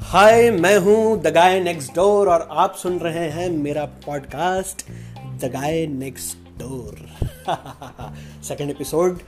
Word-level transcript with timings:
हाय, 0.00 0.50
मैं 0.50 0.78
हूँ 0.78 1.20
the 1.20 1.26
guy 1.26 1.60
next 1.60 1.94
door 1.94 2.28
और 2.28 2.48
आप 2.50 2.74
सुन 2.74 2.98
रहे 2.98 3.30
हैं 3.30 3.50
मेरा 3.50 3.84
podcast 3.84 4.90
the 5.44 5.44
guy 5.44 5.86
next 5.86 6.58
door 6.58 6.96
second 8.42 8.70
episode 8.70 9.18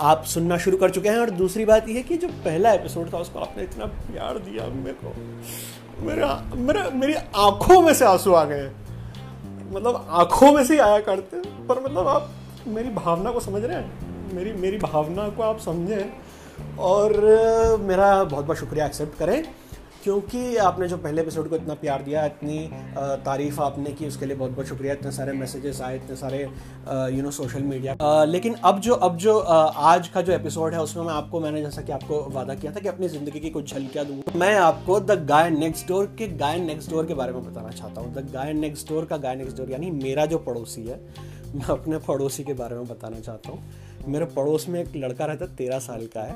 आप 0.00 0.24
सुनना 0.24 0.58
शुरू 0.58 0.76
कर 0.76 0.90
चुके 0.90 1.08
हैं 1.08 1.18
और 1.18 1.30
दूसरी 1.30 1.64
बात 1.64 1.88
यह 1.88 2.02
कि 2.02 2.16
जो 2.16 2.28
पहला 2.28 2.72
एपिसोड 2.72 3.12
था, 3.12 3.18
उसको 3.18 3.38
आपने 3.38 3.62
इतना 3.62 3.86
प्यार 3.86 4.38
दिया 4.38 4.66
मेरे 4.66 4.96
को। 5.04 5.14
मेरा 6.06 6.42
मेरा, 6.54 6.90
मेरी 6.94 7.14
आँखों 7.36 7.82
में 7.82 7.94
से 7.94 8.04
आँसू 8.04 8.32
आ 8.32 8.44
गए। 8.44 8.70
मतलब 9.70 10.06
आँखों 10.10 10.52
में 10.52 10.64
से 10.64 10.78
आया 10.78 10.98
करते, 10.98 11.36
पर 11.40 11.84
मतलब 11.84 12.08
आप 12.08 12.30
मेरी 12.66 12.88
भावना 12.88 13.30
को 13.30 13.40
समझ 13.40 13.64
रहे 13.64 13.76
हैं? 13.76 14.14
मेरी 14.34 14.52
मेरी 14.52 14.78
भावना 14.78 15.28
को 15.28 15.42
आप 15.42 15.58
समझें 15.58 16.12
और 16.80 17.16
मेरा 17.82 18.22
बहुत 18.24 18.44
बहुत 18.44 18.56
शुक्रिया 18.58 18.86
एक्सेप्ट 18.86 19.18
करें, 19.18 19.42
क्योंकि 20.04 20.56
आपने 20.58 20.86
जो 20.88 20.96
पहले 20.96 21.22
एपिसोड 21.22 21.48
को 21.48 21.56
इतना 21.56 21.74
प्यार 21.74 22.02
दिया, 22.02 22.24
इतनी 22.26 22.68
तारीफ़ 23.24 23.60
आपने 23.62 23.90
की, 23.90 24.06
उसके 24.06 24.26
लिए 24.26 24.36
बहुत 24.36 24.50
बहुत 24.50 24.66
शुक्रिया। 24.66 24.92
इतने 24.92 25.10
सारे 25.12 25.32
मैसेजेस 25.32 25.80
आए, 25.80 25.96
इतने 25.96 26.16
सारे 26.16 26.42
यू 27.16 27.22
नो 27.22 27.30
सोशल 27.30 27.62
मीडिया 27.62 28.24
लेकिन 28.24 28.54
अब 28.64 28.80
जो 28.80 28.94
अब 28.96 29.16
जो 29.16 29.38
आज 29.38 30.08
का 30.08 30.22
जो 30.22 30.32
एपिसोड 30.32 30.74
है, 30.74 30.80
उसमें 30.80 31.04
मैं 31.04 31.12
आपको, 31.12 31.40
मैंने 31.40 31.62
जैसा 31.62 31.82
कि 31.82 31.92
आपको 31.92 32.20
वादा 32.30 32.54
किया 32.54 32.72
था 32.72 32.80
कि 32.80 32.88
अपनी 32.88 33.08
ज़िंदगी 33.08 33.40
की 33.40 33.50
कुछ 33.50 33.74
झलकियाँ 33.74 34.04
दूँगा। 34.06 34.38
मैं 34.38 34.54
आपको 34.56 34.98
द 35.00 35.24
गाय 35.26 35.50
नेक्स्ट 35.50 35.88
डोर 35.88 36.14
के 36.18 36.28
गाय 36.36 36.58
नेक्स्ट 36.60 36.90
डोर 36.90 37.06
के 37.06 37.14
बारे 37.14 37.32
में 37.32 37.44
बताना 37.44 37.70
चाहता 37.70 38.00
हूँ। 38.00 38.12
द 38.14 38.28
गाय 38.34 38.52
नेक्स्ट 38.54 38.88
डोर 38.88 39.04
का 39.04 39.16
गाय 39.18 39.36
नेक्स्ट 39.36 39.56
डोर 39.56 39.70
यानी 39.70 39.90
मेरा 39.92 40.26
जो 40.26 40.38
पड़ोसी 40.40 40.82
है, 40.82 41.00
मैं 41.54 41.66
अपने 41.70 41.98
पड़ोसी 42.06 42.44
के 42.44 42.54
बारे 42.54 42.76
में 42.76 42.86
बताना 42.86 43.20
चाहता 43.20 43.52
हूँ। 43.52 43.62
मेरे 44.06 44.24
पड़ोस 44.26 44.68
में 44.68 44.80
एक 44.80 44.96
लड़का 44.96 45.24
रहता 45.24 45.44
है 45.44 45.54
तेरह 45.56 45.78
साल 45.80 46.06
का 46.16 46.22
है। 46.22 46.32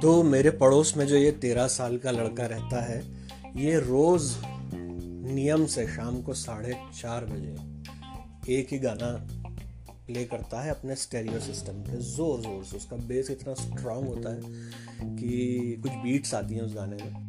तो 0.00 0.22
मेरे 0.22 0.50
पड़ोस 0.52 0.96
में 0.96 1.06
जो 1.06 1.16
ये 1.16 1.30
तेरह 1.34 1.66
साल 1.68 1.96
का 1.98 2.10
लड़का 2.10 2.46
रहता 2.46 2.82
है, 2.84 2.98
ये 3.56 3.78
रोज़ 3.80 4.34
नियम 4.74 5.66
से 5.66 5.86
शाम 5.86 6.20
को 6.22 6.34
साढ़े 6.34 6.74
चार 7.00 7.24
बजे 7.24 8.54
एक 8.54 8.72
ही 8.72 8.78
गाना 8.78 9.10
प्ले 10.06 10.24
करता 10.24 10.60
है 10.62 10.70
अपने 10.70 10.94
स्टेरियो 10.96 11.38
सिस्टम 11.40 11.80
पे 11.82 11.96
ज़ोर 12.06 12.40
ज़ोर 12.40 12.64
से। 12.64 12.76
उसका 12.76 12.96
बेस 13.06 13.30
इतना 13.30 13.54
स्ट्रांग 13.54 14.04
होता 14.06 14.34
है 14.34 14.40
कि 15.16 15.80
कुछ 15.82 15.92
बीट्स 16.04 16.34
आती 16.34 16.54
हैं 16.54 16.62
उस 16.62 16.74
गाने 16.74 16.96
में। 16.96 17.25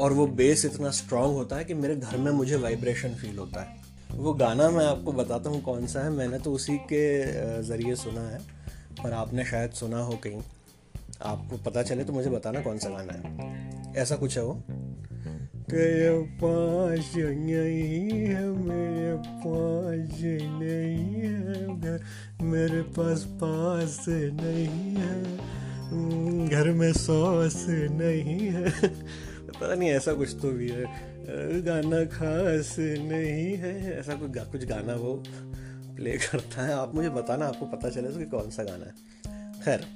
और 0.00 0.12
वो 0.12 0.26
बेस 0.26 0.64
इतना 0.64 0.90
स्ट्रांग 0.90 1.32
होता 1.34 1.56
है 1.56 1.64
कि 1.64 1.74
मेरे 1.74 1.96
घर 1.96 2.16
में 2.16 2.30
मुझे 2.32 2.56
वाइब्रेशन 2.56 3.14
फील 3.14 3.38
होता 3.38 3.60
है। 3.60 3.82
वो 4.10 4.32
गाना 4.32 4.70
मैं 4.70 4.86
आपको 4.86 5.12
बताता 5.12 5.50
हूँ 5.50 5.62
कौन 5.62 5.86
सा 5.86 6.00
है, 6.00 6.10
मैंने 6.10 6.38
तो 6.38 6.52
उसी 6.52 6.76
के 6.92 7.62
ज़रिए 7.62 7.94
सुना 7.94 8.20
है, 8.20 8.38
पर 9.02 9.12
आपने 9.12 9.44
शायद 9.44 9.70
सुना 9.70 9.98
हो 9.98 10.16
कहीं। 10.16 10.42
आपको 11.22 11.56
पता 11.56 11.82
चले 11.82 12.04
तो 12.04 12.12
मुझे 12.12 12.30
बताना 12.30 12.60
कौन 12.60 12.78
सा 12.78 12.88
गाना 12.88 13.12
है। 13.12 13.92
ऐसा 13.96 14.16
कुछ 14.16 14.36
है 14.36 14.44
वो? 14.44 14.54
तेरे 15.70 16.22
पास 16.42 17.12
नहीं 17.16 18.10
है, 18.26 18.44
मेरे 18.46 19.16
पास 19.16 20.20
नहीं 20.60 21.22
है 21.22 21.98
मेरे 22.42 22.82
पास 22.96 23.24
पास 23.42 24.04
नहीं 24.08 24.94
है। 24.96 25.63
घर 26.48 26.70
में 26.72 26.92
सॉस 26.92 27.66
नहीं 27.68 28.40
है। 28.40 28.70
पता 29.48 29.74
नहीं 29.74 29.90
ऐसा 29.90 30.12
कुछ 30.12 30.32
तो 30.42 30.50
भी 30.50 30.68
है। 30.68 30.84
गाना 31.62 32.04
खास 32.04 32.76
नहीं 32.78 33.56
है। 33.56 33.98
ऐसा 34.00 34.14
कुछ 34.14 34.30
गा, 34.30 34.42
कुछ 34.44 34.64
गाना 34.64 34.94
वो 34.94 35.22
प्ले 35.96 36.12
करता 36.24 36.66
है। 36.66 36.72
आप 36.72 36.94
मुझे 36.94 37.08
बताना 37.08 37.46
आपको 37.46 37.66
पता 37.66 37.88
चले 37.88 38.08
तो 38.08 38.18
कि 38.18 38.24
कौन 38.24 38.50
सा 38.50 38.62
गाना 38.62 38.84
है। 38.84 38.94
खैर 39.64 39.86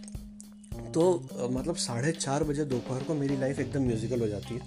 तो 0.95 1.29
मतलब 1.51 1.77
साढ़े 1.77 2.13
चार 2.13 2.45
बजे 2.45 2.65
दोपहर 2.65 3.03
को 3.03 3.15
मेरी 3.15 3.37
लाइफ 3.37 3.59
एकदम 3.61 3.83
म्यूज़िकल 3.83 4.21
हो 4.21 4.29
जाती 4.29 4.55
है। 4.55 4.61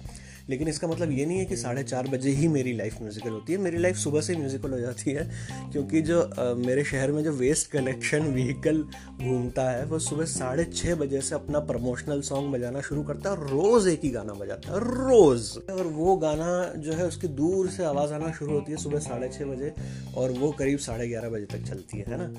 लेकिन 0.50 0.68
इसका 0.68 0.88
मतलब 0.88 1.10
ये 1.10 1.26
नहीं 1.26 1.38
है 1.38 1.44
कि 1.44 1.56
साढ़े 1.56 1.82
चार 1.84 2.08
बजे 2.08 2.30
ही 2.30 2.48
मेरी 2.48 2.72
लाइफ 2.72 3.00
म्यूज़िकल 3.00 3.30
होती 3.30 3.52
है। 3.52 3.58
मेरी 3.58 3.78
लाइफ 3.78 3.96
सुबह 3.96 4.20
से 4.20 4.36
म्यूज़िकल 4.36 4.70
हो 4.72 4.78
जाती 4.80 5.10
है 5.10 5.28
क्योंकि 5.72 6.02
जो 6.02 6.20
आ, 6.20 6.54
मेरे 6.56 6.84
शहर 6.84 7.12
में 7.12 7.22
जो 7.24 7.32
वेस्ट 7.32 7.70
कलेक्शन 7.70 8.26
व्हीकल 8.32 8.82
घूमता 9.20 9.70
है 9.70 9.84
वो 9.84 9.98
सुबह 9.98 10.24
साढ़े 10.24 10.64
छः 10.64 10.94
बजे 10.94 11.20
से 11.20 11.34
अपना 11.34 11.58
प्रमोशनल 11.70 12.20
सॉन्ग 12.22 12.52
बजाना 12.52 12.80
शुरू 12.80 13.02
करता 13.02 13.30
है 13.30 13.50
रोज़ 13.50 13.88
एक 13.88 14.04
ही 14.04 14.10
गाना 14.10 14.34
बजाता 14.34 14.72
है 14.72 14.80
रोज़। 14.80 15.50
और 15.72 15.86
वो 15.92 16.16
गाना 16.16 16.50
जो 16.78 16.92
है 16.92 17.06
उसकी 17.06 17.28
दूर 17.30 17.70
से 17.70 17.84
आवाज़ 17.84 18.12
आना 18.12 18.32
शुरू 18.32 18.52
होती 18.52 18.72
है 18.72 18.78
सुबह 18.78 18.98
साढ़े 19.00 19.28
छः 19.28 19.44
बजे 19.44 19.72
और 20.16 20.32
वो 20.32 20.50
करीब 20.52 20.78
साढ़े 20.80 21.08
ग्यारह 21.08 21.28
बजे 21.28 21.46
तक 21.46 21.66
चलती 21.68 21.98
है 21.98 22.04
है 22.04 22.18
ना? 22.18 22.30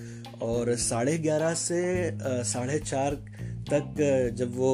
और 0.42 0.75
साढ़े 0.78 1.18
ग्यारह 1.18 1.53
से 1.56 1.81
साढ़े 2.46 2.80
चार 2.80 3.16
तक 3.69 4.31
जब 4.38 4.56
वो 4.58 4.74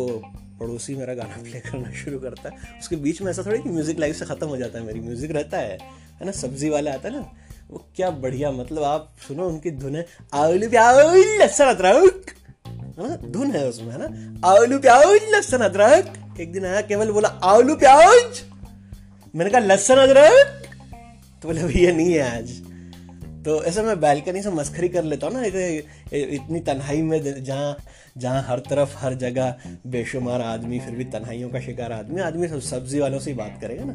पड़ोसी 0.60 0.96
मेरा 0.96 1.14
गाना 1.14 1.42
प्ले 1.44 1.60
करना 1.60 1.92
शुरू 1.92 2.20
करता 2.20 2.50
है। 2.50 2.80
उसके 2.80 2.96
बीच 2.96 3.22
में 3.22 3.32
ऐसा 3.32 3.44
थोड़ी 3.46 3.60
कि 3.60 3.70
म्यूज़िक 3.70 4.00
लाइफ 4.00 4.16
से 4.16 4.26
ख़त्म 4.26 4.48
हो 4.48 4.58
जाता 4.58 4.80
है 4.80 4.86
मेरी। 4.86 5.00
म्यूज़िक 5.00 5.32
रहता 5.32 5.58
है 5.58 5.78
है 6.20 6.26
ना? 6.26 6.32
सब्ज़ी 6.32 6.70
वाला 6.70 6.94
आता 6.94 7.10
है 7.10 7.16
ना, 7.16 7.32
वो 7.72 7.86
क्या 7.96 8.10
बढ़िया 8.10 8.52
मतलब 8.52 8.84
आप 8.84 9.14
सुनो 9.28 9.48
उनकी 9.48 9.72
धुन 9.72 9.96
है। 9.96 10.06
आलू 10.34 10.70
प्याज 10.70 11.16
लहसुन 11.40 11.68
अदरक। 11.68 12.36
है 12.68 13.10
ना 13.10 13.16
धुन 13.16 13.52
है 13.52 13.68
उसमें, 13.70 13.92
है 13.92 14.00
ना? 14.00 14.50
आलू 14.50 14.80
प्याज 14.80 15.32
लहसुन 15.32 15.62
अदरक। 15.62 16.14
एक 16.40 16.52
दिन 16.52 16.66
आया, 16.66 16.82
केवल 16.82 17.12
बोला 17.12 17.28
आलू 17.28 17.76
प्याज 17.76 18.42
मैंने 19.36 19.52
कहा 19.52 19.60
लहसुन 19.60 19.98
अदरक? 19.98 20.64
तो 21.42 21.48
बोले, 21.48 21.64
भैया, 21.64 21.92
नहीं 21.92 22.14
है 22.14 22.38
आज। 22.38 22.69
तो 23.46 23.64
ऐसा 23.64 23.82
मैं 23.84 24.00
बैल्कनी 24.02 24.42
से 24.42 24.52
मस्खरी 24.52 24.90
कर 24.90 25.04
लेता 25.04 25.28
हूँ 25.28 25.34
ना 25.36 25.44
इतनी 25.44 26.60
तन्हाई 26.62 27.02
में 27.02 27.44
जहाँ 27.44 27.76
जहाँ 28.18 28.42
हर 28.44 28.60
तरफ़, 28.60 28.96
हर 28.98 29.14
जगह 29.16 29.56
बेशुमार 29.88 30.42
आदमी, 30.42 30.80
फिर 30.80 30.96
भी 30.96 31.04
तन्हाइयों 31.06 31.50
का 31.50 31.60
शिकार 31.62 31.92
आदमी 31.92 32.22
आदमी 32.22 32.48
सब 32.48 32.60
सब्ज़ी 32.62 33.00
वालों 33.00 33.20
से 33.20 33.32
ही 33.32 33.38
बात 33.38 33.58
करेगा 33.62 33.84
ना। 33.84 33.94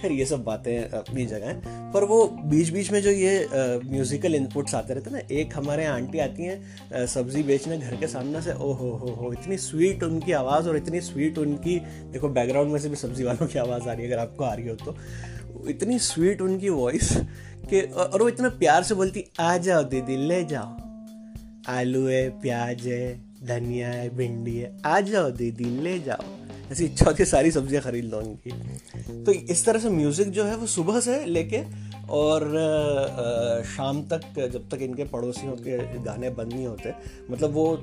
खैर, 0.00 0.12
ये 0.12 0.24
सब 0.26 0.42
बातें 0.44 0.88
अपनी 0.90 1.26
जगह 1.26 1.46
हैं। 1.46 1.92
पर 1.92 2.04
वो 2.04 2.24
बीच 2.44 2.70
बीच 2.70 2.90
में 2.92 3.00
जो 3.02 3.10
ये 3.10 3.48
म्यूज़िकल 3.84 4.34
इनपुट्स 4.34 4.74
आते 4.74 4.94
रहते 4.94 5.10
ना, 5.10 5.18
एक 5.18 5.56
हमारे 5.56 5.84
यहाँ 5.84 5.94
आंटी 5.96 6.18
आती 6.18 6.42
हैं 6.42 7.06
सब्ज़ी 7.06 7.42
बेचने 7.42 7.78
घर 7.78 7.96
के 7.96 8.06
सामने 8.06 8.42
से 8.42 8.52
ओ 8.52 8.72
हो 8.72 8.90
हो 8.92 9.14
हो, 9.14 9.32
इतनी 9.32 9.56
स्वीट 9.58 10.02
उनकी 10.02 10.32
आवाज़ 10.32 10.68
और 10.68 10.76
इतनी 10.76 11.00
स्वीट 11.02 11.38
उनकी, 11.38 11.78
देखो 12.12 12.28
बैकग्राउंड 12.30 12.72
में 12.72 12.78
से 12.80 12.88
भी 12.88 12.96
सब्ज़ी 12.96 13.24
वालों 13.24 13.46
की 13.46 13.58
आवाज़ 13.58 13.88
आ 13.88 13.92
रही 13.92 14.06
है, 14.06 14.12
अगर 14.12 14.22
आपको 14.22 14.44
आ 14.44 14.54
रही 14.54 14.68
हो 14.68 14.74
तो। 14.76 14.96
इतनी 15.68 15.98
स्वीट 15.98 16.40
उनकी 16.40 16.68
वॉइस 16.68 17.16
के 17.70 17.80
और 17.80 18.22
वो 18.22 18.28
इतना 18.28 18.48
प्यार 18.48 18.82
से 18.82 18.94
बोलती, 18.94 19.24
आ 19.40 19.56
जाओ 19.56 19.82
दीदी, 19.82 20.16
ले 20.16 20.44
जाओ। 20.44 20.76
आलू 21.72 22.06
है, 22.06 22.40
प्याज 22.40 22.86
है, 22.86 23.20
धनिया 23.44 23.88
है, 23.88 24.16
भिंडी 24.16 24.56
है। 24.56 24.76
आ 24.86 25.00
जाओ 25.00 25.30
दीदी, 25.30 25.64
ले 25.64 25.98
जाओ। 25.98 26.45
ऐसी 26.72 26.84
इच्छा 26.84 27.04
होती 27.06 27.22
है, 27.22 27.28
सारी 27.28 27.50
सब्ज़ियाँ 27.50 27.82
खरीद 27.82 28.04
लो 28.04 28.18
उनकी 28.18 29.24
तो 29.24 29.32
इस 29.32 29.64
तरह 29.66 29.78
से 29.78 29.90
म्यूज़िक 29.90 30.28
जो 30.30 30.44
है, 30.44 30.56
वो 30.56 30.66
सुबह 30.68 31.00
से 31.00 31.24
लेके 31.26 31.62
और 32.12 32.42
शाम 33.66 34.02
तक, 34.08 34.20
जब 34.52 34.68
तक 34.70 34.82
इनके 34.82 35.04
पड़ोसियों 35.06 35.52
के 35.58 35.78
गाने 36.02 36.30
बंद 36.30 36.52
नहीं 36.52 36.66
होते 36.66 36.92
मतलब 37.30 37.52
वो 37.52 37.76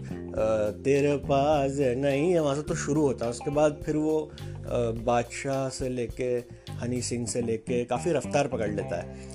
तेरे 0.83 1.15
पास 1.25 1.77
नहीं 1.97 2.31
है, 2.31 2.39
वहाँ 2.39 2.55
से 2.55 2.61
तो 2.63 2.75
शुरू 2.77 3.01
होता 3.01 3.25
है। 3.25 3.31
उसके 3.31 3.51
बाद 3.51 3.81
फिर 3.85 3.95
वो 3.97 4.31
बादशाह 4.67 5.67
से 5.69 5.89
लेके, 5.89 6.33
हनी 6.81 7.01
सिंह 7.01 7.25
से 7.27 7.41
लेके, 7.41 7.83
काफ़ी 7.85 8.11
रफ्तार 8.11 8.47
पकड़ 8.47 8.71
लेता 8.71 9.01
है। 9.01 9.31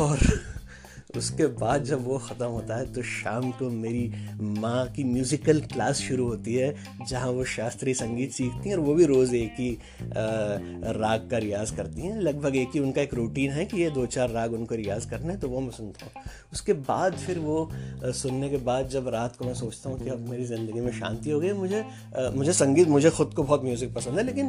और 0.00 0.18
उसके 1.16 1.46
बाद 1.54 1.84
जब 1.84 2.04
वो 2.04 2.18
ख़त्म 2.18 2.46
होता 2.46 2.76
है 2.76 2.92
तो 2.92 3.02
शाम 3.04 3.50
को 3.52 3.68
मेरी 3.70 4.10
माँ 4.60 4.86
की 4.96 5.04
म्यूज़िकल 5.04 5.60
क्लास 5.72 5.98
शुरू 5.98 6.26
होती 6.26 6.54
है, 6.54 6.74
जहाँ 7.08 7.30
वो 7.30 7.44
शास्त्रीय 7.46 7.94
संगीत 7.94 8.32
सीखती 8.32 8.68
हैं 8.68 8.76
और 8.76 8.82
वो 8.82 8.94
भी 8.94 9.04
रोज़ 9.06 9.34
एक 9.36 9.54
ही 9.58 9.70
राग 10.04 11.28
का 11.30 11.38
रियाज 11.38 11.70
करती 11.70 12.02
हैं। 12.02 12.20
लगभग 12.20 12.56
एक 12.56 12.70
ही 12.74 12.80
उनका 12.80 13.02
एक 13.02 13.14
रूटीन 13.14 13.50
है 13.50 13.64
कि 13.64 13.82
ये 13.82 13.90
दो 13.90 14.06
चार 14.08 14.30
राग 14.30 14.52
उनको 14.52 14.74
रियाज 14.74 15.04
करना 15.10 15.32
है 15.32 15.38
तो 15.40 15.48
वो 15.48 15.60
मैं 15.60 15.70
सुनता 15.72 16.06
हूँ। 16.06 16.24
उसके 16.52 16.72
बाद 16.72 17.16
फिर 17.16 17.38
वो 17.38 17.70
सुनने 18.04 18.48
के 18.50 18.56
बाद 18.64 18.88
जब 18.88 19.08
रात 19.08 19.36
को 19.36 19.44
मैं 19.44 19.54
सोचता 19.54 19.90
हूँ 19.90 19.98
कि 20.00 20.10
अब 20.10 20.28
मेरी 20.28 20.44
ज़िंदगी 20.44 20.80
में 20.80 20.90
शांति 20.92 21.30
हो 21.30 21.40
गई, 21.40 21.52
मुझे 21.52 21.84
मुझे 22.34 22.52
संगीत, 22.52 22.88
मुझे 22.88 23.10
खुद 23.10 23.34
को 23.34 23.42
बहुत 23.42 23.64
म्यूज़िक 23.64 23.94
पसंद 23.94 24.18
है, 24.18 24.24
लेकिन 24.24 24.46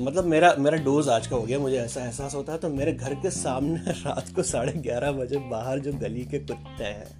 मतलब 0.00 0.24
मेरा 0.26 0.54
मेरा 0.58 0.76
डोज 0.84 1.08
आज 1.08 1.26
का 1.26 1.36
हो 1.36 1.42
गया, 1.42 1.58
मुझे 1.58 1.76
ऐसा 1.78 2.00
एहसास 2.00 2.34
होता 2.34 2.52
है 2.52 2.58
तो 2.58 2.68
मेरे 2.70 2.92
घर 2.92 3.14
के 3.14 3.30
सामने 3.32 3.92
रात 4.06 4.28
को 4.36 4.42
साढ़े 4.44 4.72
ग्यारह 4.82 5.12
बजे 5.12 5.38
बाहर 5.52 5.78
जो 5.78 5.92
गली 5.92 6.24
के 6.24 6.38
कुत्ते 6.40 6.84
हैं, 6.84 7.10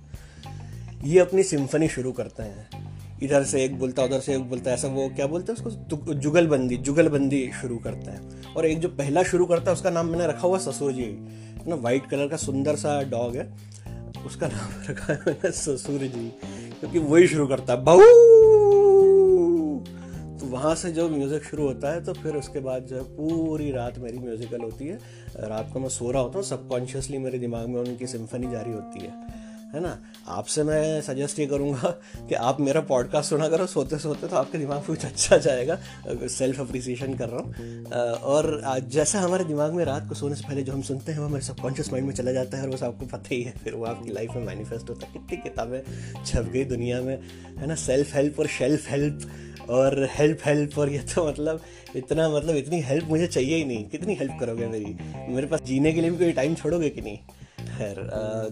ये 1.04 1.18
अपनी 1.18 1.42
सिम्फनी 1.42 1.88
शुरू 1.88 2.12
करते 2.12 2.42
हैं। 2.42 2.82
इधर 3.22 3.44
से 3.44 3.64
एक 3.64 3.78
बोलता, 3.78 4.02
उधर 4.02 4.20
से 4.20 4.34
एक 4.34 4.44
बोलता, 4.44 4.70
ऐसा 4.70 4.88
वो 4.88 5.08
क्या 5.08 5.26
बोलते 5.26 5.52
हैं 5.52 5.58
उसको? 5.58 6.14
जुगलबंदी 6.14 6.76
जुगलबंदी 6.78 7.50
शुरू 7.60 7.76
करता 7.78 8.12
है। 8.12 8.20
और 8.56 8.66
एक 8.66 8.78
जो 8.80 8.88
पहला 8.88 9.22
शुरू 9.22 9.46
करता 9.46 9.70
है, 9.70 9.72
उसका 9.72 9.90
नाम 9.90 10.06
मैंने 10.06 10.26
रखा 10.26 10.46
हुआ 10.48 10.58
ससुर 10.58 10.92
जी 10.92 11.06
ना 11.68 11.74
वाइट 11.76 12.06
कलर 12.06 12.28
का 12.28 12.36
सुंदर 12.36 12.76
सा 12.76 13.00
डॉग 13.10 13.36
है, 13.36 13.46
उसका 14.26 14.48
नाम 14.48 14.70
रखा 14.90 15.12
है 15.12 15.18
मैंने 15.26 15.50
ससुर 15.52 15.98
जी 15.98 16.28
क्योंकि 16.80 16.98
वही 16.98 17.28
शुरू 17.28 17.46
करता 17.46 17.72
है। 17.72 17.84
बहू! 17.84 18.51
वहाँ 20.52 20.74
से 20.74 20.90
जो 20.92 21.08
म्यूज़िक 21.08 21.44
शुरू 21.44 21.66
होता 21.66 21.92
है 21.92 22.04
तो 22.04 22.12
फिर 22.14 22.36
उसके 22.36 22.60
बाद 22.60 22.86
जो 22.86 22.96
है 22.96 23.02
पूरी 23.16 23.70
रात 23.72 23.98
मेरी 23.98 24.18
म्यूज़िकल 24.18 24.60
होती 24.60 24.86
है। 24.86 24.98
रात 25.48 25.70
को 25.72 25.80
मैं 25.80 25.88
सो 25.90 26.10
रहा 26.10 26.22
होता 26.22 26.38
हूँ 26.38 26.46
सबकॉन्शियसली 26.46 27.18
मेरे 27.18 27.38
दिमाग 27.38 27.68
में 27.68 27.80
उनकी 27.80 28.06
सिम्फनी 28.08 28.50
जारी 28.52 28.72
होती 28.72 29.00
है। 29.00 29.40
है 29.74 29.80
ना? 29.80 29.96
आपसे 30.28 30.62
मैं 30.62 31.00
सजेस्ट 31.00 31.38
ये 31.38 31.46
करूँगा 31.46 31.90
कि 32.28 32.34
आप 32.36 32.60
मेरा 32.60 32.80
पॉडकास्ट 32.88 33.30
सुना 33.30 33.48
करो 33.48 33.66
सोते 33.66 33.98
सोते 33.98 34.28
तो 34.28 34.36
आपके 34.36 34.58
दिमाग 34.58 34.82
कुछ 34.86 35.04
अच्छा 35.04 35.36
जाएगा। 35.38 35.78
सेल्फ 36.28 36.60
अप्रिसिएशन 36.60 37.14
कर 37.14 37.28
रहा 37.28 37.40
हूँ। 37.40 37.84
और 38.24 38.60
जैसा 38.88 39.20
हमारे 39.20 39.44
दिमाग 39.44 39.72
में 39.72 39.84
रात 39.84 40.08
को 40.08 40.14
सोने 40.14 40.34
से 40.34 40.44
पहले 40.48 40.62
जो 40.62 40.72
हम 40.72 40.82
सुनते 40.82 41.12
हैं, 41.12 41.18
वो 41.18 41.26
हमारे 41.26 41.44
सबकॉन्शियस 41.44 41.90
माइंड 41.92 42.06
में 42.06 42.14
चला 42.14 42.32
जाता 42.32 42.56
है 42.56 42.64
और 42.64 42.70
बस 42.70 42.82
आपको 42.82 43.06
पता 43.06 43.34
ही 43.34 43.42
है, 43.42 43.52
फिर 43.64 43.74
वो 43.74 43.84
आपकी 43.84 44.12
लाइफ 44.12 44.34
में 44.36 44.44
मैनिफेस्ट 44.46 44.90
होता 44.90 45.06
है। 45.06 45.12
कितनी 45.12 45.36
किताबें 45.42 45.80
छप 46.24 46.50
गई 46.52 46.64
दुनिया 46.66 47.00
में। 47.00 47.16
है 47.58 47.66
ना? 47.66 47.74
सेल्फ 47.84 48.14
हेल्प 48.14 48.40
और 48.40 48.46
शेल्फ 48.58 48.90
हेल्प 48.90 49.28
और 49.70 50.06
हेल्प 50.14 50.38
हेल्प 50.46 50.78
और 50.78 50.90
ये 50.90 50.98
तो 51.14 51.26
मतलब 51.28 51.60
इतना 51.96 52.28
मतलब 52.28 52.56
इतनी 52.56 52.80
हेल्प 52.80 53.08
मुझे 53.08 53.26
चाहिए 53.26 53.56
ही 53.56 53.64
नहीं। 53.64 53.84
कितनी 53.88 54.14
हेल्प 54.14 54.36
करोगे 54.40 54.66
मेरी? 54.66 54.96
मेरे 55.28 55.46
पास 55.46 55.62
जीने 55.62 55.92
के 55.92 56.00
लिए 56.00 56.10
भी 56.10 56.16
कोई 56.18 56.32
टाइम 56.32 56.54
छोड़ोगे 56.54 56.90
कि 56.90 57.00
नहीं? 57.00 57.18
खैर 57.68 57.96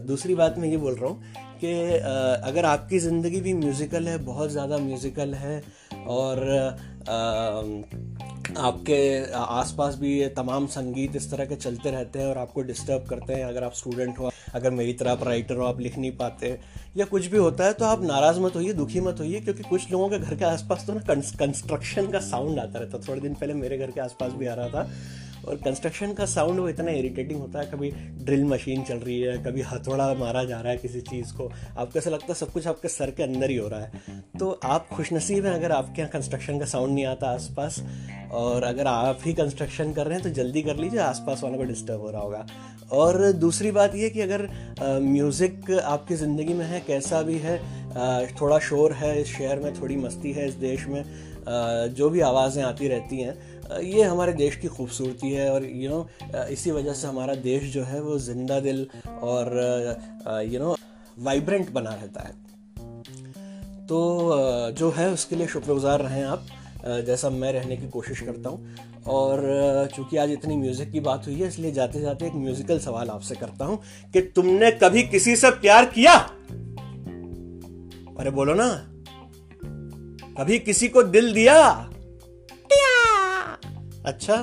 दूसरी 0.06 0.34
बात 0.34 0.58
मैं 0.58 0.68
ये 0.68 0.76
बोल 0.76 0.94
रहा 0.94 1.10
हूँ 1.10 1.48
कि 1.60 1.72
अगर 2.48 2.64
आपकी 2.64 2.98
ज़िंदगी 2.98 3.40
भी 3.40 3.52
म्यूज़िकल 3.54 4.08
है, 4.08 4.16
बहुत 4.18 4.50
ज़्यादा 4.50 4.76
म्यूज़िकल 4.78 5.34
है, 5.34 5.62
और 6.08 6.38
आपके 8.58 9.32
आसपास 9.32 9.94
भी 9.94 10.18
ये 10.18 10.28
तमाम 10.36 10.66
संगीत 10.68 11.16
इस 11.16 11.30
तरह 11.30 11.46
के 11.46 11.56
चलते 11.56 11.90
रहते 11.90 12.18
हैं 12.18 12.26
और 12.26 12.38
आपको 12.38 12.62
डिस्टर्ब 12.62 13.04
करते 13.08 13.32
हैं 13.32 13.44
अगर 13.44 13.64
आप 13.64 13.72
स्टूडेंट 13.74 14.18
हो, 14.18 14.30
अगर 14.54 14.70
मेरी 14.70 14.92
तरह 14.92 15.12
आप 15.12 15.24
राइटर 15.24 15.56
हो, 15.56 15.64
आप 15.64 15.80
लिख 15.80 15.98
नहीं 15.98 16.10
पाते 16.16 16.58
या 16.96 17.04
कुछ 17.06 17.26
भी 17.26 17.38
होता 17.38 17.64
है 17.64 17.72
तो 17.72 17.84
आप 17.84 18.02
नाराज़ 18.02 18.40
मत 18.40 18.56
होइए, 18.56 18.72
दुखी 18.72 19.00
मत 19.00 19.20
होइए, 19.20 19.40
क्योंकि 19.40 19.62
कुछ 19.62 19.90
लोगों 19.92 20.08
के 20.08 20.18
घर 20.18 20.34
के 20.34 20.44
आसपास 20.44 20.84
तो 20.86 20.94
ना 20.94 21.00
कंस्ट्रक्शन 21.38 22.10
का 22.10 22.18
साउंड 22.20 22.58
आता 22.58 22.78
रहता 22.78 22.98
थोड़े 23.08 23.20
दिन 23.20 23.34
पहले 23.34 23.54
मेरे 23.54 23.78
घर 23.78 23.90
के 23.90 24.00
आसपास 24.00 24.32
भी 24.32 24.46
आ 24.46 24.54
रहा 24.54 24.68
था। 24.68 24.88
और 25.48 25.56
कंस्ट्रक्शन 25.56 26.12
का 26.12 26.26
साउंड 26.26 26.60
वो 26.60 26.68
इतना 26.68 26.90
इरिटेटिंग 26.90 27.40
होता 27.40 27.60
है 27.60 27.66
कभी 27.66 27.90
ड्रिल 28.24 28.44
मशीन 28.44 28.82
चल 28.82 28.96
रही 28.96 29.20
है 29.20 29.36
कभी 29.44 29.62
हथौड़ा 29.62 30.12
मारा 30.14 30.44
जा 30.44 30.60
रहा 30.60 30.72
है 30.72 30.78
किसी 30.78 31.00
चीज़ 31.00 31.32
को 31.34 31.50
आपको 31.78 31.98
ऐसा 31.98 32.10
लगता 32.10 32.26
है 32.28 32.34
सब 32.34 32.52
कुछ 32.52 32.66
आपके 32.66 32.88
सर 32.88 33.10
के 33.10 33.22
अंदर 33.22 33.50
ही 33.50 33.56
हो 33.56 33.68
रहा 33.68 33.80
है। 33.80 34.22
तो 34.38 34.50
आप 34.64 34.88
खुशनसीब 34.88 35.46
हैं 35.46 35.54
अगर 35.54 35.72
आपके 35.72 36.02
यहाँ 36.02 36.10
कंस्ट्रक्शन 36.12 36.58
का 36.58 36.66
साउंड 36.66 36.94
नहीं 36.94 37.06
आता 37.06 37.30
आसपास 37.30 37.82
और 38.32 38.62
अगर 38.62 38.86
आप 38.86 39.18
ही 39.26 39.32
कंस्ट्रक्शन 39.34 39.92
कर 39.92 40.06
रहे 40.06 40.14
हैं 40.14 40.22
तो 40.24 40.30
जल्दी 40.30 40.62
कर 40.62 40.76
लीजिए 40.76 41.00
आसपास 41.00 41.42
वालों 41.44 41.58
को 41.58 41.64
डिस्टर्ब 41.64 42.00
हो 42.00 42.10
रहा 42.10 42.22
होगा। 42.22 42.46
और 42.92 43.32
दूसरी 43.32 43.70
बात 43.70 43.94
यह 43.94 44.08
कि 44.08 44.20
अगर 44.20 44.48
म्यूज़िक 45.02 45.70
आपकी 45.84 46.14
ज़िंदगी 46.14 46.54
में 46.54 46.64
है 46.66 46.80
कैसा 46.80 47.22
भी 47.22 47.38
है 47.38 47.58
आ, 47.90 48.24
थोड़ा 48.40 48.58
शोर 48.58 48.92
है 48.92 49.20
इस 49.20 49.28
शहर 49.28 49.58
में 49.58 49.80
थोड़ी 49.80 49.96
मस्ती 49.96 50.32
है 50.32 50.48
इस 50.48 50.54
देश 50.54 50.86
में 50.86 51.02
जो 51.90 52.08
भी 52.10 52.20
आवाज़ें 52.22 52.62
आती 52.62 52.88
रहती 52.88 53.20
हैं 53.20 53.80
ये 53.82 54.02
हमारे 54.02 54.32
देश 54.32 54.56
की 54.56 54.68
खूबसूरती 54.68 55.30
है 55.30 55.50
और 55.52 55.64
यू 55.64 55.90
नो 55.90 56.46
इसी 56.46 56.70
वजह 56.70 56.92
से 56.92 57.06
हमारा 57.06 57.34
देश 57.42 57.72
जो 57.72 57.82
है 57.84 58.00
वो 58.00 58.18
ज़िंदा 58.18 58.60
दिल 58.60 58.86
और 59.22 59.52
यू 60.46 60.60
नो 60.60 60.76
वाइब्रेंट 61.18 61.70
बना 61.70 61.90
रहता 61.90 62.22
है। 62.22 62.32
तो 63.86 63.98
जो 64.78 64.90
है 64.90 65.10
उसके 65.12 65.36
लिए 65.36 65.46
शुक्रगुजार 65.46 66.00
रहें 66.00 66.22
आप 66.24 66.46
जैसा 67.06 67.30
मैं 67.30 67.52
रहने 67.52 67.76
की 67.76 67.88
कोशिश 67.88 68.20
करता 68.20 68.50
हूँ। 68.50 68.76
और 69.08 69.88
चूँकि 69.94 70.16
आज 70.16 70.30
इतनी 70.30 70.56
म्यूज़िक 70.56 70.90
की 70.92 71.00
बात 71.00 71.26
हुई 71.26 71.34
है, 71.34 71.48
इसलिए 71.48 71.72
जाते 71.72 72.00
जाते 72.00 72.26
एक 72.26 72.34
म्यूजिकल 72.34 72.78
सवाल 72.78 73.10
आपसे 73.10 73.34
करता 73.34 73.64
हूँ 73.64 73.78
कि 74.12 74.20
तुमने 74.36 74.70
कभी 74.72 75.02
किसी 75.02 75.36
से 75.36 75.50
प्यार 75.50 75.84
किया? 75.94 76.14
अरे 78.18 78.30
बोलो 78.30 78.54
ना। 78.54 78.68
कभी 80.38 80.58
किसी 80.58 80.88
को 80.88 81.02
दिल 81.02 81.32
दिया? 81.34 81.56
अच्छा 84.06 84.34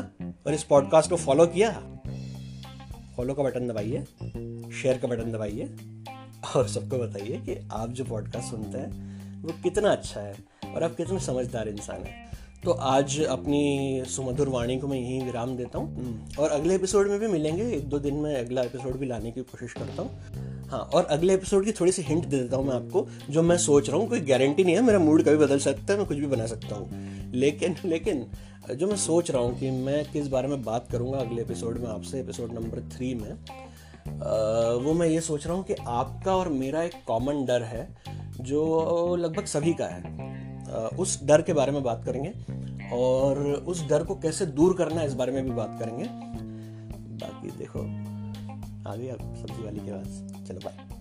और 0.47 0.53
इस 0.53 0.63
पॉडकास्ट 0.63 1.09
को 1.09 1.15
फॉलो 1.15 1.45
किया? 1.45 1.69
फॉलो 3.17 3.33
का 3.33 3.43
बटन 3.43 3.67
दबाइए 3.67 4.03
शेयर 4.73 4.97
का 4.97 5.07
बटन 5.07 5.31
दबाइए 5.31 5.69
और 6.55 6.67
सबको 6.67 6.97
बताइए 6.97 7.37
कि 7.37 7.69
आप 7.71 7.89
जो 7.89 8.05
पॉडकास्ट 8.05 8.49
सुनते 8.49 8.77
हैं 8.77 9.41
वो 9.43 9.53
कितना 9.63 9.91
अच्छा 9.91 10.21
है 10.21 10.35
और 10.75 10.83
आप 10.83 10.95
कितने 10.95 11.19
समझदार 11.19 11.67
इंसान 11.67 12.03
हैं। 12.03 12.25
तो 12.63 12.71
आज 12.71 13.19
अपनी 13.21 14.03
सुमधुर 14.07 14.49
वाणी 14.49 14.77
को 14.77 14.87
मैं 14.87 14.99
यहीं 14.99 15.21
विराम 15.25 15.55
देता 15.57 15.79
हूँ 15.79 16.27
और 16.39 16.49
अगले 16.49 16.75
एपिसोड 16.75 17.09
में 17.09 17.19
भी 17.19 17.27
मिलेंगे। 17.27 17.71
एक 17.71 17.89
दो 17.89 17.99
दिन 17.99 18.15
में 18.15 18.35
अगला 18.35 18.61
एपिसोड 18.61 18.97
भी 18.97 19.05
लाने 19.05 19.31
की 19.31 19.41
कोशिश 19.41 19.73
करता 19.73 20.01
हूँ। 20.01 20.56
हाँ 20.71 20.79
और 20.79 21.05
अगले 21.05 21.33
एपिसोड 21.33 21.65
की 21.65 21.71
थोड़ी 21.71 21.91
सी 21.91 22.01
हिंट 22.01 22.25
दे 22.25 22.37
देता 22.37 22.57
हूँ 22.57 22.65
मैं 22.67 22.75
आपको 22.75 23.07
जो 23.29 23.41
मैं 23.41 23.57
सोच 23.57 23.89
रहा 23.89 23.97
हूँ 23.97 24.09
कोई 24.09 24.19
गारंटी 24.19 24.63
नहीं 24.63 24.75
है 24.75 24.81
मेरा 24.81 24.99
मूड 24.99 25.23
कभी 25.23 25.37
बदल 25.37 25.59
सकता 25.59 25.93
है 25.93 25.99
मैं 25.99 26.07
कुछ 26.07 26.17
भी 26.17 26.27
बना 26.27 26.45
सकता 26.45 26.75
हूँ। 26.75 27.31
लेकिन 27.33 27.75
लेकिन 27.85 28.25
जो 28.75 28.87
मैं 28.87 28.95
सोच 28.95 29.31
रहा 29.31 29.41
हूँ 29.41 29.59
कि 29.59 29.71
मैं 29.71 30.11
किस 30.11 30.27
बारे 30.27 30.47
में 30.47 30.63
बात 30.63 30.87
करूँगा 30.91 31.17
अगले 31.17 31.41
एपिसोड 31.41 31.77
में 31.77 31.87
आपसे 31.87 32.19
एपिसोड 32.19 32.53
नंबर 32.53 32.81
थ्री 32.97 33.15
में 33.15 33.31
आ, 33.31 34.71
वो 34.71 34.93
मैं 34.93 35.07
ये 35.07 35.21
सोच 35.21 35.47
रहा 35.47 35.55
हूँ 35.55 35.63
कि 35.63 35.73
आपका 35.87 36.35
और 36.35 36.49
मेरा 36.49 36.83
एक 36.83 36.93
कॉमन 37.07 37.45
डर 37.45 37.61
है 37.61 37.97
जो 38.41 39.15
लगभग 39.15 39.45
सभी 39.45 39.73
का 39.73 39.85
है। 39.85 40.01
आ, 40.71 40.77
उस 40.77 41.23
डर 41.23 41.41
के 41.41 41.53
बारे 41.53 41.71
में 41.71 41.83
बात 41.83 42.03
करेंगे 42.05 42.33
और 42.95 43.37
उस 43.67 43.87
डर 43.87 44.03
को 44.03 44.15
कैसे 44.15 44.45
दूर 44.45 44.75
करना 44.77 45.01
है 45.01 45.07
इस 45.07 45.13
बारे 45.13 45.31
में 45.31 45.43
भी 45.43 45.51
बात 45.51 45.77
करेंगे। 45.79 46.05
बाकी 47.25 47.47
देखो 47.47 48.06
आ 48.87 48.93
अब 49.09 49.35
सब्ज़ी 49.41 49.63
वाली 49.63 49.79
के 49.85 49.91
पास 49.91 50.45
चलो 50.47 50.59
बाय 50.65 50.96